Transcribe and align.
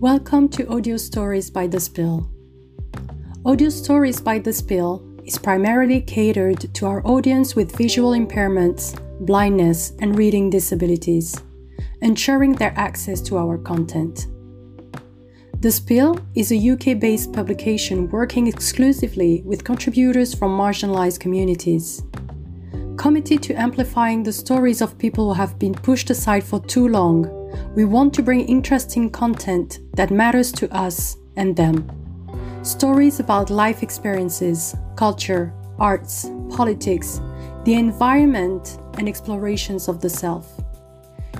Welcome 0.00 0.48
to 0.52 0.66
Audio 0.66 0.96
Stories 0.96 1.50
by 1.50 1.66
The 1.66 1.78
Spill. 1.78 2.26
Audio 3.44 3.68
Stories 3.68 4.18
by 4.18 4.38
The 4.38 4.50
Spill 4.50 5.04
is 5.26 5.36
primarily 5.36 6.00
catered 6.00 6.72
to 6.72 6.86
our 6.86 7.06
audience 7.06 7.54
with 7.54 7.76
visual 7.76 8.12
impairments, 8.12 8.98
blindness, 9.26 9.92
and 9.98 10.16
reading 10.16 10.48
disabilities, 10.48 11.36
ensuring 12.00 12.54
their 12.54 12.72
access 12.78 13.20
to 13.20 13.36
our 13.36 13.58
content. 13.58 14.28
The 15.60 15.70
Spill 15.70 16.18
is 16.34 16.50
a 16.50 16.70
UK 16.70 16.98
based 16.98 17.34
publication 17.34 18.08
working 18.08 18.46
exclusively 18.46 19.42
with 19.44 19.64
contributors 19.64 20.32
from 20.32 20.56
marginalised 20.56 21.20
communities. 21.20 22.02
Committed 23.00 23.42
to 23.44 23.54
amplifying 23.54 24.22
the 24.22 24.32
stories 24.32 24.82
of 24.82 24.98
people 24.98 25.28
who 25.28 25.34
have 25.40 25.58
been 25.58 25.72
pushed 25.72 26.10
aside 26.10 26.44
for 26.44 26.60
too 26.60 26.86
long, 26.86 27.24
we 27.74 27.86
want 27.86 28.12
to 28.12 28.22
bring 28.22 28.42
interesting 28.42 29.08
content 29.08 29.78
that 29.94 30.10
matters 30.10 30.52
to 30.52 30.70
us 30.76 31.16
and 31.38 31.56
them. 31.56 31.90
Stories 32.62 33.18
about 33.18 33.48
life 33.48 33.82
experiences, 33.82 34.76
culture, 34.96 35.54
arts, 35.78 36.30
politics, 36.50 37.22
the 37.64 37.72
environment, 37.72 38.76
and 38.98 39.08
explorations 39.08 39.88
of 39.88 40.02
the 40.02 40.10
self. 40.10 40.60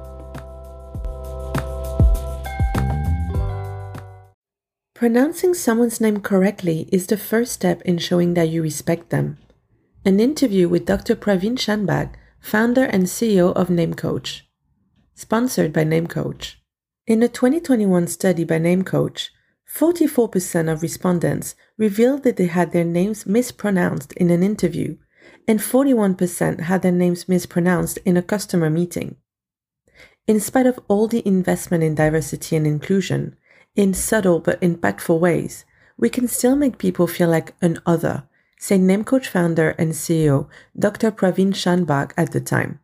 Pronouncing 5.02 5.56
someone's 5.56 6.00
name 6.00 6.20
correctly 6.20 6.88
is 6.92 7.08
the 7.08 7.18
first 7.18 7.54
step 7.54 7.82
in 7.82 7.98
showing 7.98 8.36
that 8.36 8.50
you 8.50 8.62
respect 8.62 9.10
them. 9.10 9.40
An 10.06 10.20
interview 10.20 10.70
with 10.70 10.86
Dr. 10.86 11.16
Praveen 11.16 11.58
Shanbhag, 11.58 12.14
founder 12.40 12.84
and 12.84 13.06
CEO 13.06 13.52
of 13.54 13.70
NameCoach. 13.70 14.42
Sponsored 15.16 15.74
by 15.74 15.86
NameCoach. 15.86 16.54
In 17.08 17.24
a 17.24 17.28
2021 17.28 18.06
study 18.06 18.44
by 18.44 18.60
NameCoach, 18.60 19.30
44% 19.76 20.72
of 20.72 20.84
respondents 20.84 21.56
revealed 21.80 22.22
that 22.22 22.38
they 22.38 22.46
had 22.46 22.72
their 22.72 22.86
names 22.86 23.26
mispronounced 23.26 24.14
in 24.14 24.30
an 24.30 24.44
interview, 24.44 24.98
and 25.48 25.62
41% 25.62 26.60
had 26.60 26.84
their 26.84 26.92
names 26.92 27.28
mispronounced 27.28 27.98
in 28.06 28.18
a 28.18 28.22
customer 28.22 28.70
meeting. 28.70 29.16
In 30.28 30.40
spite 30.40 30.68
of 30.68 30.80
all 30.88 31.08
the 31.08 31.28
investment 31.28 31.84
in 31.84 31.96
diversity 31.96 32.56
and 32.56 32.68
inclusion, 32.68 33.36
in 33.76 33.94
subtle 33.94 34.40
but 34.40 34.60
impactful 34.62 35.20
ways, 35.20 35.66
we 35.98 36.10
can 36.10 36.28
still 36.28 36.56
make 36.56 36.78
people 36.78 37.08
feel 37.08 37.30
like 37.30 37.54
an 37.62 37.80
other, 37.86 38.24
said 38.58 38.80
NameCoach 38.80 39.28
founder 39.28 39.70
and 39.72 39.92
CEO 39.92 40.48
Dr. 40.78 41.12
Praveen 41.12 41.54
Shanbhag 41.54 42.12
at 42.18 42.32
the 42.32 42.42
time. 42.42 42.80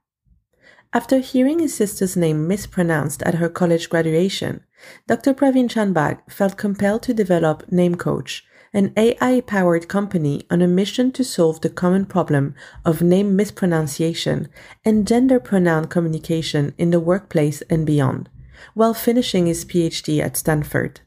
After 0.93 1.19
hearing 1.19 1.59
his 1.59 1.75
sister's 1.75 2.15
name 2.15 2.47
mispronounced 2.47 3.21
at 3.23 3.35
her 3.35 3.49
college 3.49 3.89
graduation, 3.89 4.63
Dr. 5.07 5.33
Praveen 5.33 5.67
Shanbhag 5.67 6.19
felt 6.31 6.57
compelled 6.57 7.03
to 7.03 7.13
develop 7.13 7.69
NameCoach, 7.69 8.41
an 8.73 8.93
AI 8.95 9.41
powered 9.41 9.87
company 9.87 10.45
on 10.49 10.61
a 10.61 10.67
mission 10.67 11.11
to 11.11 11.23
solve 11.23 11.61
the 11.61 11.69
common 11.69 12.05
problem 12.05 12.55
of 12.85 13.01
name 13.01 13.35
mispronunciation 13.35 14.47
and 14.85 15.07
gender 15.07 15.39
pronoun 15.39 15.85
communication 15.85 16.73
in 16.77 16.91
the 16.91 16.99
workplace 16.99 17.61
and 17.69 17.85
beyond, 17.85 18.29
while 18.73 18.93
finishing 18.93 19.45
his 19.45 19.65
PhD 19.65 20.21
at 20.21 20.37
Stanford. 20.37 21.01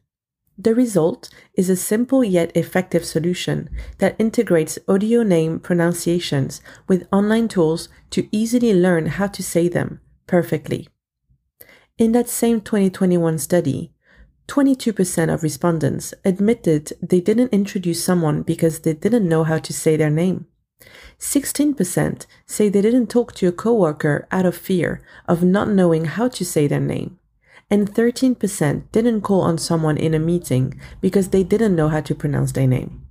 The 0.63 0.75
result 0.75 1.31
is 1.55 1.71
a 1.71 1.77
simple 1.77 2.23
yet 2.23 2.55
effective 2.55 3.07
solution 3.07 3.71
that 3.97 4.17
integrates 4.19 4.79
audio 4.87 5.23
name 5.23 5.59
pronunciations 5.59 6.61
with 6.87 7.09
online 7.11 7.49
tools 7.49 7.89
to 8.11 8.29
easily 8.31 8.75
learn 8.75 9.07
how 9.07 9.29
to 9.29 9.43
say 9.43 9.69
them 9.69 10.01
perfectly. 10.27 10.89
In 11.97 12.13
that 12.13 12.29
same 12.29 12.61
2021 12.61 13.39
study, 13.39 13.93
22% 14.49 15.33
of 15.33 15.43
respondents 15.43 16.13
admitted 16.27 16.93
they 17.01 17.21
didn't 17.21 17.55
introduce 17.55 18.05
someone 18.05 18.43
because 18.43 18.81
they 18.81 18.93
didn't 18.93 19.29
know 19.29 19.45
how 19.45 19.59
to 19.59 19.73
say 19.73 19.97
their 19.97 20.11
name. 20.11 20.47
16% 21.19 22.27
say 22.47 22.69
they 22.69 22.83
didn't 22.83 23.07
talk 23.07 23.33
to 23.35 23.47
a 23.47 23.53
coworker 23.53 24.27
out 24.31 24.45
of 24.45 24.57
fear 24.57 25.03
of 25.27 25.43
not 25.43 25.69
knowing 25.69 26.05
how 26.05 26.29
to 26.29 26.45
say 26.45 26.67
their 26.67 26.81
name 26.81 27.20
and 27.71 27.95
13% 27.95 28.91
didn't 28.91 29.21
call 29.21 29.43
on 29.43 29.57
someone 29.57 29.97
in 29.97 30.13
a 30.13 30.19
meeting 30.19 30.81
because 31.01 31.29
they 31.29 31.45
didn't 31.45 31.77
know 31.77 31.89
how 31.89 32.01
to 32.01 32.15
pronounce 32.15 32.53
their 32.53 32.67
name. 32.67 33.07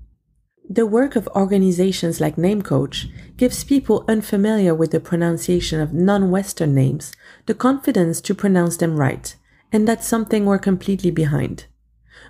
The 0.72 0.86
work 0.86 1.16
of 1.16 1.28
organizations 1.30 2.22
like 2.22 2.36
NameCoach 2.36 3.38
gives 3.38 3.64
people 3.64 4.06
unfamiliar 4.08 4.76
with 4.76 4.92
the 4.92 5.00
pronunciation 5.00 5.80
of 5.80 5.94
non-Western 5.94 6.76
names 6.76 7.12
the 7.48 7.56
confidence 7.56 8.22
to 8.22 8.36
pronounce 8.36 8.78
them 8.78 8.98
right, 8.98 9.36
and 9.72 9.88
that's 9.88 10.08
something 10.08 10.46
we're 10.46 10.60
completely 10.60 11.10
behind. 11.10 11.66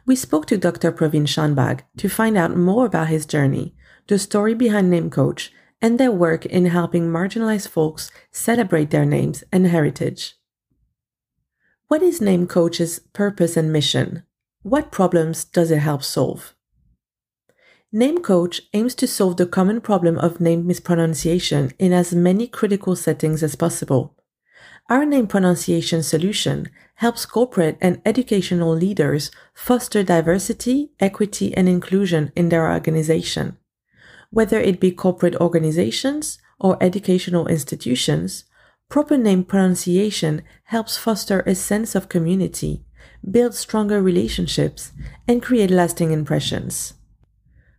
We 0.05 0.15
spoke 0.15 0.45
to 0.47 0.57
Dr. 0.57 0.93
Praveen 0.93 1.27
Shanbhag 1.27 1.81
to 1.97 2.07
find 2.07 2.37
out 2.37 2.55
more 2.55 2.85
about 2.85 3.09
his 3.09 3.25
journey, 3.25 3.75
the 4.07 4.17
story 4.17 4.53
behind 4.53 4.93
NameCoach, 4.93 5.49
and 5.81 5.99
their 5.99 6.11
work 6.11 6.45
in 6.45 6.67
helping 6.67 7.09
marginalized 7.09 7.67
folks 7.67 8.09
celebrate 8.31 8.91
their 8.91 9.05
names 9.05 9.43
and 9.51 9.67
heritage. 9.67 10.38
What 11.89 12.03
is 12.03 12.19
NameCoach's 12.19 12.99
purpose 13.13 13.57
and 13.57 13.73
mission? 13.73 14.21
What 14.61 14.91
problems 14.91 15.43
does 15.43 15.71
it 15.71 15.79
help 15.79 16.03
solve? 16.03 16.53
NameCoach 17.91 18.61
aims 18.75 18.93
to 18.93 19.07
solve 19.07 19.37
the 19.37 19.47
common 19.47 19.81
problem 19.81 20.15
of 20.19 20.39
name 20.39 20.67
mispronunciation 20.67 21.71
in 21.79 21.91
as 21.91 22.13
many 22.13 22.45
critical 22.45 22.95
settings 22.95 23.41
as 23.41 23.55
possible. 23.55 24.15
Our 24.87 25.03
name 25.03 25.25
pronunciation 25.25 26.03
solution 26.03 26.69
helps 26.97 27.25
corporate 27.25 27.79
and 27.81 28.03
educational 28.05 28.75
leaders 28.75 29.31
foster 29.55 30.03
diversity, 30.03 30.91
equity, 30.99 31.57
and 31.57 31.67
inclusion 31.67 32.31
in 32.35 32.49
their 32.49 32.71
organization. 32.71 33.57
Whether 34.29 34.59
it 34.59 34.79
be 34.79 34.91
corporate 34.91 35.37
organizations 35.37 36.37
or 36.59 36.77
educational 36.83 37.47
institutions, 37.47 38.43
Proper 38.89 39.19
name 39.19 39.43
pronunciation 39.43 40.41
helps 40.63 40.97
foster 40.97 41.41
a 41.41 41.53
sense 41.53 41.93
of 41.93 42.09
community, 42.09 42.83
build 43.29 43.53
stronger 43.53 44.01
relationships, 44.01 44.91
and 45.27 45.43
create 45.43 45.69
lasting 45.69 46.11
impressions. 46.11 46.95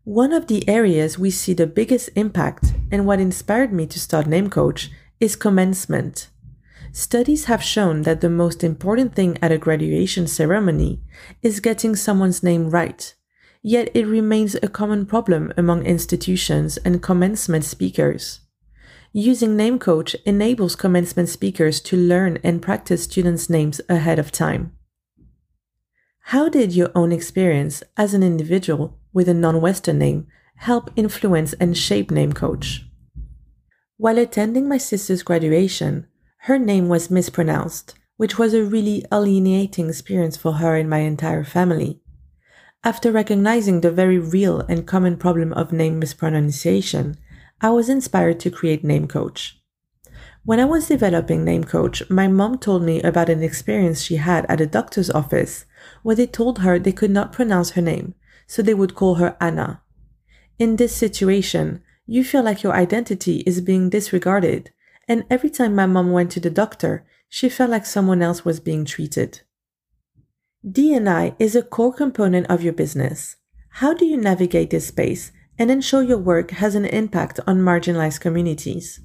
One 0.05 0.33
of 0.33 0.47
the 0.47 0.69
areas 0.69 1.19
we 1.19 1.33
see 1.33 1.53
the 1.53 1.67
biggest 1.67 2.11
impact 2.15 2.75
and 2.93 3.07
what 3.07 3.19
inspired 3.19 3.73
me 3.73 3.87
to 3.89 3.99
start 3.99 4.27
NameCoach 4.27 4.89
is 5.19 5.35
commencement. 5.35 6.29
Studies 6.93 7.47
have 7.47 7.63
shown 7.63 8.03
that 8.03 8.21
the 8.21 8.31
most 8.31 8.63
important 8.63 9.17
thing 9.17 9.37
at 9.43 9.51
a 9.51 9.59
graduation 9.59 10.29
ceremony 10.29 11.01
is 11.43 11.59
getting 11.59 11.97
someone's 11.97 12.45
name 12.45 12.71
right. 12.71 13.15
Yet 13.63 13.91
it 13.95 14.07
remains 14.07 14.55
a 14.55 14.69
common 14.69 15.07
problem 15.07 15.53
among 15.57 15.87
institutions 15.87 16.77
and 16.79 17.03
commencement 17.03 17.65
speakers. 17.65 18.41
Using 19.13 19.57
NameCoach 19.57 20.15
enables 20.25 20.77
commencement 20.77 21.29
speakers 21.29 21.81
to 21.81 21.97
learn 21.97 22.39
and 22.45 22.63
practice 22.63 23.03
students' 23.03 23.51
names 23.51 23.81
ahead 23.89 24.21
of 24.21 24.31
time. 24.31 24.73
How 26.27 26.49
did 26.49 26.77
your 26.77 26.93
own 26.95 27.11
experience 27.11 27.83
as 27.97 28.15
an 28.15 28.23
individual 28.23 29.01
with 29.13 29.29
a 29.29 29.35
non 29.35 29.61
Western 29.61 29.99
name 29.99 30.29
help 30.59 30.93
influence 30.95 31.55
and 31.55 31.77
shape 31.77 32.11
NameCoach? 32.13 32.85
While 33.97 34.17
attending 34.17 34.69
my 34.69 34.79
sister's 34.79 35.25
graduation, 35.25 36.07
her 36.43 36.57
name 36.57 36.89
was 36.89 37.11
mispronounced, 37.11 37.95
which 38.17 38.39
was 38.39 38.55
a 38.55 38.63
really 38.63 39.05
alienating 39.13 39.89
experience 39.89 40.37
for 40.37 40.53
her 40.53 40.77
and 40.77 40.89
my 40.89 40.99
entire 40.99 41.43
family. 41.43 42.01
After 42.85 43.11
recognizing 43.11 43.81
the 43.81 43.91
very 43.91 44.21
real 44.21 44.61
and 44.61 44.87
common 44.87 45.17
problem 45.17 45.53
of 45.55 45.73
name 45.73 45.99
mispronunciation, 45.99 47.17
I 47.63 47.71
was 47.71 47.91
inspired 47.91 48.41
to 48.41 48.51
create 48.51 48.83
NameCoach. 48.83 49.53
When 50.45 50.59
I 50.59 50.65
was 50.65 50.89
developing 50.89 51.45
NameCoach, 51.45 52.09
my 52.09 52.27
mom 52.27 52.57
told 52.57 52.83
me 52.83 53.03
about 53.03 53.29
an 53.29 53.43
experience 53.43 54.01
she 54.01 54.17
had 54.17 54.47
at 54.49 54.63
a 54.63 54.67
doctor's 54.67 55.11
office 55.11 55.67
where 56.03 56.17
they 56.17 56.27
told 56.27 56.61
her 56.61 56.79
they 56.79 56.93
could 56.93 57.11
not 57.11 57.33
pronounce 57.33 57.71
her 57.71 57.83
name, 57.83 58.15
so 58.47 58.63
they 58.63 58.73
would 58.73 58.95
call 58.95 59.17
her 59.17 59.37
Anna. 59.41 59.83
In 60.59 60.77
this 60.77 60.97
situation, 60.97 61.83
you 62.07 62.25
feel 62.25 62.43
like 62.43 62.63
your 62.63 62.73
identity 62.73 63.41
is 63.47 63.61
being 63.61 63.91
disregarded, 63.91 64.71
and 65.07 65.25
every 65.29 65.51
time 65.51 65.75
my 65.75 65.87
mom 65.87 66.13
went 66.13 66.31
to 66.33 66.41
the 66.41 66.51
doctor, 66.51 67.05
she 67.29 67.51
felt 67.51 67.71
like 67.71 67.85
someone 67.85 68.23
else 68.23 68.43
was 68.43 68.59
being 68.59 68.87
treated. 68.87 69.43
D&I 70.69 71.35
is 71.39 71.55
a 71.55 71.63
core 71.63 71.93
component 71.93 72.47
of 72.49 72.63
your 72.63 72.73
business. 72.73 73.37
How 73.75 73.93
do 73.93 74.07
you 74.07 74.17
navigate 74.17 74.71
this 74.71 74.89
space 74.89 75.33
and 75.61 75.71
ensure 75.71 76.03
your 76.03 76.19
work 76.19 76.53
has 76.53 76.75
an 76.75 76.87
impact 76.87 77.39
on 77.47 77.59
marginalized 77.59 78.19
communities. 78.19 79.01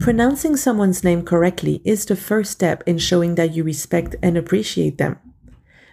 Pronouncing 0.00 0.56
someone's 0.56 1.04
name 1.04 1.24
correctly 1.24 1.82
is 1.84 2.06
the 2.06 2.16
first 2.16 2.52
step 2.52 2.82
in 2.86 2.96
showing 2.96 3.34
that 3.34 3.54
you 3.54 3.62
respect 3.62 4.16
and 4.22 4.38
appreciate 4.38 4.96
them. 4.96 5.18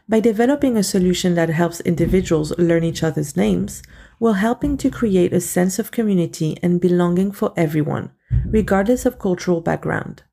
By 0.07 0.21
developing 0.21 0.77
a 0.77 0.83
solution 0.83 1.35
that 1.35 1.49
helps 1.49 1.81
individuals 1.81 2.57
learn 2.57 2.85
each 2.85 3.03
other's 3.03 3.35
names, 3.35 3.83
while 4.17 4.33
helping 4.33 4.77
to 4.77 4.89
create 4.89 5.33
a 5.33 5.41
sense 5.41 5.77
of 5.77 5.91
community 5.91 6.57
and 6.63 6.79
belonging 6.79 7.33
for 7.33 7.51
everyone, 7.57 8.11
regardless 8.45 9.05
of 9.05 9.19
cultural 9.19 9.59
background. 9.59 10.23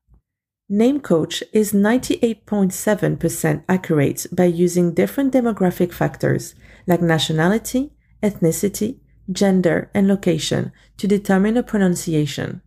NameCoach 0.71 1.43
is 1.51 1.73
98.7% 1.73 3.63
accurate 3.67 4.25
by 4.31 4.45
using 4.45 4.93
different 4.93 5.33
demographic 5.33 5.91
factors 5.91 6.55
like 6.87 7.01
nationality, 7.01 7.91
ethnicity, 8.23 8.99
gender, 9.31 9.91
and 9.93 10.07
location 10.07 10.71
to 10.97 11.07
determine 11.07 11.57
a 11.57 11.63
pronunciation. 11.63 12.61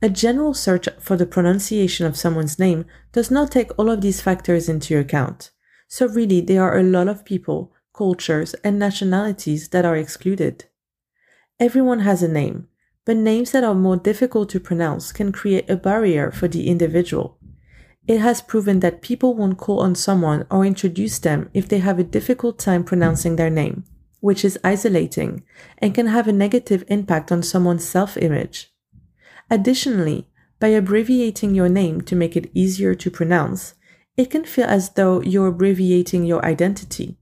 A 0.00 0.08
general 0.08 0.54
search 0.54 0.88
for 0.98 1.16
the 1.16 1.26
pronunciation 1.26 2.06
of 2.06 2.16
someone's 2.16 2.58
name 2.58 2.84
does 3.12 3.30
not 3.30 3.50
take 3.50 3.76
all 3.78 3.90
of 3.90 4.00
these 4.00 4.20
factors 4.20 4.68
into 4.68 4.98
account. 4.98 5.50
So 5.88 6.06
really, 6.06 6.40
there 6.40 6.62
are 6.62 6.78
a 6.78 6.82
lot 6.82 7.08
of 7.08 7.24
people, 7.24 7.72
cultures, 7.94 8.54
and 8.64 8.78
nationalities 8.78 9.68
that 9.68 9.84
are 9.84 9.96
excluded. 9.96 10.66
Everyone 11.60 12.00
has 12.00 12.22
a 12.22 12.28
name, 12.28 12.68
but 13.04 13.16
names 13.16 13.52
that 13.52 13.64
are 13.64 13.74
more 13.74 13.96
difficult 13.96 14.48
to 14.50 14.60
pronounce 14.60 15.12
can 15.12 15.32
create 15.32 15.70
a 15.70 15.76
barrier 15.76 16.30
for 16.30 16.48
the 16.48 16.68
individual. 16.68 17.38
It 18.06 18.18
has 18.20 18.42
proven 18.42 18.80
that 18.80 19.00
people 19.00 19.34
won't 19.34 19.56
call 19.58 19.80
on 19.80 19.94
someone 19.94 20.46
or 20.50 20.66
introduce 20.66 21.18
them 21.18 21.48
if 21.54 21.68
they 21.68 21.78
have 21.78 21.98
a 21.98 22.04
difficult 22.04 22.58
time 22.58 22.84
pronouncing 22.84 23.36
their 23.36 23.50
name, 23.50 23.84
which 24.24 24.42
is 24.42 24.58
isolating 24.64 25.42
and 25.76 25.94
can 25.94 26.06
have 26.06 26.26
a 26.26 26.32
negative 26.32 26.82
impact 26.88 27.30
on 27.30 27.42
someone's 27.42 27.84
self 27.84 28.16
image. 28.16 28.72
Additionally, 29.50 30.26
by 30.58 30.68
abbreviating 30.68 31.54
your 31.54 31.68
name 31.68 32.00
to 32.00 32.16
make 32.16 32.34
it 32.34 32.50
easier 32.54 32.94
to 32.94 33.10
pronounce, 33.10 33.74
it 34.16 34.30
can 34.30 34.46
feel 34.46 34.64
as 34.64 34.88
though 34.94 35.20
you're 35.20 35.48
abbreviating 35.48 36.24
your 36.24 36.42
identity. 36.42 37.18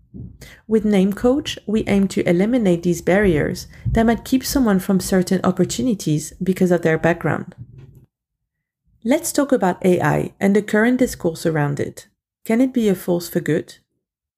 With 0.68 0.84
NameCoach, 0.84 1.58
we 1.66 1.82
aim 1.88 2.06
to 2.06 2.22
eliminate 2.22 2.84
these 2.84 3.02
barriers 3.02 3.66
that 3.84 4.06
might 4.06 4.24
keep 4.24 4.44
someone 4.44 4.78
from 4.78 5.00
certain 5.00 5.40
opportunities 5.42 6.32
because 6.40 6.70
of 6.70 6.82
their 6.82 6.98
background. 6.98 7.56
Let's 9.04 9.32
talk 9.32 9.50
about 9.50 9.84
AI 9.84 10.34
and 10.38 10.54
the 10.54 10.62
current 10.62 11.00
discourse 11.00 11.46
around 11.46 11.80
it. 11.80 12.06
Can 12.44 12.60
it 12.60 12.72
be 12.72 12.88
a 12.88 12.94
force 12.94 13.28
for 13.28 13.40
good? 13.40 13.78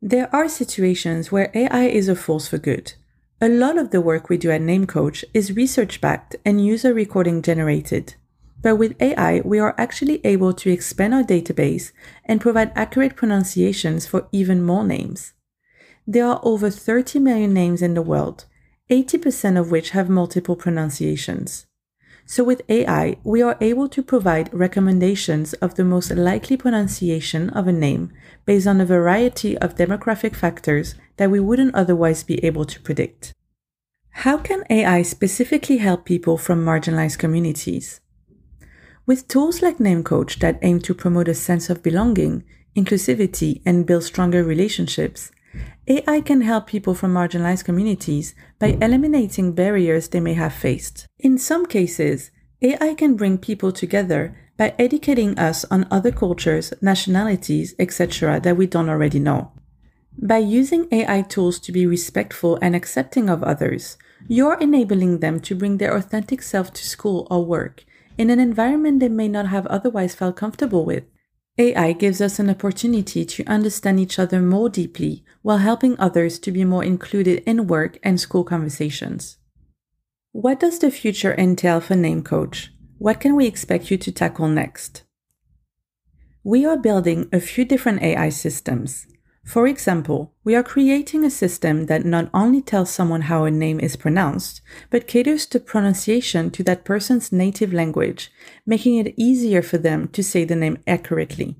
There 0.02 0.34
are 0.34 0.48
situations 0.48 1.32
where 1.32 1.50
AI 1.54 1.84
is 1.84 2.08
a 2.08 2.16
force 2.16 2.48
for 2.48 2.58
good. 2.58 2.94
A 3.40 3.48
lot 3.48 3.78
of 3.78 3.90
the 3.90 4.00
work 4.00 4.28
we 4.28 4.36
do 4.36 4.50
at 4.50 4.60
NameCoach 4.60 5.24
is 5.32 5.56
research 5.56 6.00
backed 6.00 6.36
and 6.44 6.64
user 6.64 6.94
recording 6.94 7.42
generated. 7.42 8.14
But 8.62 8.76
with 8.76 9.00
AI, 9.00 9.40
we 9.44 9.58
are 9.58 9.74
actually 9.76 10.24
able 10.24 10.54
to 10.54 10.70
expand 10.70 11.12
our 11.12 11.22
database 11.22 11.92
and 12.24 12.40
provide 12.40 12.72
accurate 12.74 13.16
pronunciations 13.16 14.06
for 14.06 14.28
even 14.32 14.62
more 14.62 14.84
names. 14.84 15.34
There 16.06 16.26
are 16.26 16.40
over 16.42 16.70
30 16.70 17.18
million 17.18 17.52
names 17.52 17.82
in 17.82 17.94
the 17.94 18.02
world, 18.02 18.46
80% 18.90 19.58
of 19.58 19.70
which 19.70 19.90
have 19.90 20.08
multiple 20.08 20.56
pronunciations. 20.56 21.66
So 22.26 22.42
with 22.42 22.62
AI, 22.68 23.16
we 23.22 23.42
are 23.42 23.58
able 23.60 23.88
to 23.88 24.02
provide 24.02 24.52
recommendations 24.52 25.52
of 25.54 25.74
the 25.74 25.84
most 25.84 26.10
likely 26.10 26.56
pronunciation 26.56 27.50
of 27.50 27.68
a 27.68 27.72
name 27.72 28.12
based 28.46 28.66
on 28.66 28.80
a 28.80 28.86
variety 28.86 29.56
of 29.58 29.76
demographic 29.76 30.34
factors 30.34 30.94
that 31.16 31.30
we 31.30 31.38
wouldn't 31.40 31.74
otherwise 31.74 32.22
be 32.22 32.42
able 32.44 32.64
to 32.64 32.80
predict. 32.80 33.34
How 34.18 34.38
can 34.38 34.64
AI 34.70 35.02
specifically 35.02 35.78
help 35.78 36.04
people 36.04 36.38
from 36.38 36.64
marginalized 36.64 37.18
communities? 37.18 38.00
With 39.06 39.28
tools 39.28 39.60
like 39.60 39.78
NameCoach 39.78 40.38
that 40.38 40.58
aim 40.62 40.80
to 40.80 40.94
promote 40.94 41.28
a 41.28 41.34
sense 41.34 41.68
of 41.68 41.82
belonging, 41.82 42.44
inclusivity, 42.74 43.60
and 43.66 43.86
build 43.86 44.04
stronger 44.04 44.42
relationships, 44.42 45.30
AI 45.86 46.20
can 46.20 46.40
help 46.40 46.66
people 46.66 46.94
from 46.94 47.12
marginalized 47.12 47.64
communities 47.64 48.34
by 48.58 48.78
eliminating 48.80 49.52
barriers 49.52 50.08
they 50.08 50.20
may 50.20 50.34
have 50.34 50.54
faced. 50.54 51.06
In 51.18 51.38
some 51.38 51.66
cases, 51.66 52.30
AI 52.62 52.94
can 52.94 53.16
bring 53.16 53.38
people 53.38 53.72
together 53.72 54.36
by 54.56 54.74
educating 54.78 55.38
us 55.38 55.64
on 55.66 55.86
other 55.90 56.12
cultures, 56.12 56.72
nationalities, 56.80 57.74
etc. 57.78 58.40
that 58.40 58.56
we 58.56 58.66
don't 58.66 58.88
already 58.88 59.18
know. 59.18 59.52
By 60.16 60.38
using 60.38 60.86
AI 60.92 61.22
tools 61.22 61.58
to 61.60 61.72
be 61.72 61.86
respectful 61.86 62.58
and 62.62 62.74
accepting 62.74 63.28
of 63.28 63.42
others, 63.42 63.98
you're 64.28 64.58
enabling 64.60 65.18
them 65.18 65.40
to 65.40 65.54
bring 65.54 65.78
their 65.78 65.94
authentic 65.94 66.40
self 66.40 66.72
to 66.74 66.88
school 66.88 67.26
or 67.30 67.44
work 67.44 67.84
in 68.16 68.30
an 68.30 68.38
environment 68.38 69.00
they 69.00 69.08
may 69.08 69.28
not 69.28 69.48
have 69.48 69.66
otherwise 69.66 70.14
felt 70.14 70.36
comfortable 70.36 70.84
with. 70.84 71.04
AI 71.56 71.92
gives 71.92 72.20
us 72.20 72.40
an 72.40 72.50
opportunity 72.50 73.24
to 73.24 73.44
understand 73.44 74.00
each 74.00 74.18
other 74.18 74.40
more 74.40 74.68
deeply 74.68 75.24
while 75.42 75.58
helping 75.58 75.96
others 76.00 76.40
to 76.40 76.50
be 76.50 76.64
more 76.64 76.82
included 76.82 77.44
in 77.46 77.68
work 77.68 77.96
and 78.02 78.20
school 78.20 78.42
conversations. 78.42 79.38
What 80.32 80.58
does 80.58 80.80
the 80.80 80.90
future 80.90 81.32
entail 81.32 81.80
for 81.80 81.94
NameCoach? 81.94 82.70
What 82.98 83.20
can 83.20 83.36
we 83.36 83.46
expect 83.46 83.88
you 83.88 83.96
to 83.98 84.10
tackle 84.10 84.48
next? 84.48 85.04
We 86.42 86.66
are 86.66 86.76
building 86.76 87.28
a 87.32 87.38
few 87.38 87.64
different 87.64 88.02
AI 88.02 88.30
systems. 88.30 89.06
For 89.44 89.68
example, 89.68 90.32
we 90.42 90.54
are 90.56 90.62
creating 90.62 91.24
a 91.24 91.30
system 91.30 91.86
that 91.86 92.04
not 92.04 92.30
only 92.32 92.62
tells 92.62 92.90
someone 92.90 93.22
how 93.22 93.44
a 93.44 93.50
name 93.50 93.78
is 93.78 93.94
pronounced, 93.94 94.62
but 94.90 95.06
caters 95.06 95.46
to 95.46 95.60
pronunciation 95.60 96.50
to 96.52 96.62
that 96.64 96.84
person's 96.84 97.30
native 97.30 97.72
language, 97.72 98.32
making 98.66 98.96
it 98.96 99.14
easier 99.16 99.62
for 99.62 99.78
them 99.78 100.08
to 100.08 100.22
say 100.22 100.44
the 100.44 100.56
name 100.56 100.78
accurately. 100.86 101.56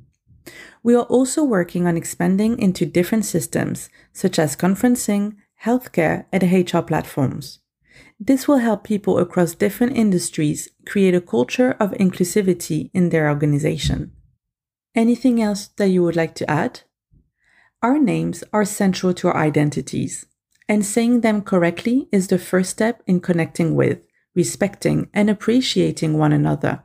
We 0.83 0.95
are 0.95 1.05
also 1.05 1.45
working 1.45 1.87
on 1.87 1.97
expanding 1.97 2.59
into 2.59 2.85
different 2.87 3.27
systems, 3.27 3.91
such 4.13 4.39
as 4.39 4.57
conferencing, 4.57 5.37
healthcare, 5.63 6.25
and 6.33 6.43
HR 6.43 6.81
platforms. 6.81 7.61
This 8.19 8.49
will 8.49 8.59
help 8.59 8.85
people 8.85 9.19
across 9.19 9.55
different 9.55 9.97
industries 9.97 10.69
create 10.87 11.15
a 11.15 11.21
culture 11.21 11.73
of 11.79 11.93
inclusivity 11.93 12.91
in 12.95 13.11
their 13.11 13.29
organization. 13.29 14.13
Anything 14.95 15.43
else 15.43 15.69
that 15.77 15.89
you 15.89 16.03
would 16.03 16.17
like 16.17 16.35
to 16.37 16.51
add? 16.51 16.81
Our 17.85 17.99
names 17.99 18.43
are 18.51 18.65
central 18.65 19.13
to 19.13 19.29
our 19.29 19.37
identities, 19.37 20.25
and 20.67 20.87
saying 20.87 21.21
them 21.21 21.43
correctly 21.43 22.09
is 22.11 22.29
the 22.29 22.39
first 22.39 22.71
step 22.71 23.03
in 23.07 23.21
connecting 23.21 23.75
with, 23.75 23.99
respecting, 24.35 25.11
and 25.13 25.29
appreciating 25.29 26.17
one 26.17 26.33
another. 26.33 26.83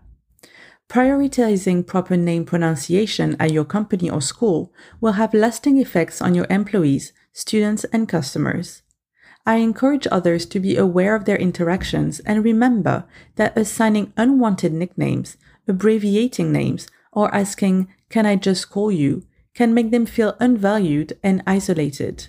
Prioritizing 0.90 1.88
proper 1.88 2.18
name 2.18 2.44
pronunciation 2.44 3.38
at 3.40 3.54
your 3.54 3.63
company 3.63 4.10
or 4.10 4.19
school 4.19 4.74
will 5.00 5.13
have 5.13 5.34
lasting 5.34 5.78
effects 5.78 6.22
on 6.22 6.36
your 6.36 6.48
employees, 6.50 7.13
students, 7.31 7.86
and 7.94 8.10
customers. 8.10 8.81
I 9.45 9.56
encourage 9.56 10.06
others 10.12 10.45
to 10.47 10.59
be 10.59 10.76
aware 10.76 11.16
of 11.16 11.24
their 11.24 11.38
interactions 11.38 12.19
and 12.26 12.44
remember 12.44 13.06
that 13.38 13.57
assigning 13.57 14.12
unwanted 14.18 14.74
nicknames, 14.74 15.38
abbreviating 15.66 16.52
names, 16.52 16.90
or 17.14 17.33
asking, 17.33 17.88
Can 18.09 18.26
I 18.26 18.35
just 18.35 18.69
call 18.69 18.92
you? 18.92 19.24
Can 19.54 19.74
make 19.74 19.92
them 19.92 20.06
feel 20.06 20.36
unvalued 20.40 21.18
and 21.24 21.44
isolated. 21.46 22.28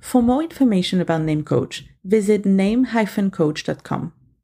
For 0.00 0.22
more 0.22 0.42
information 0.42 1.00
about 1.00 1.22
NameCoach, 1.22 1.84
visit 2.04 2.44
name-coach.com. 2.46 4.12